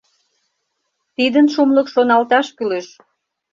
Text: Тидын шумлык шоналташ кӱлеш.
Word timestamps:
Тидын 1.15 1.47
шумлык 1.53 1.87
шоналташ 1.93 2.47
кӱлеш. 2.57 2.87